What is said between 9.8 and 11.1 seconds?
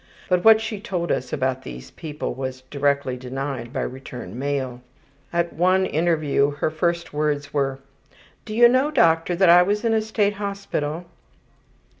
in a State hospital?''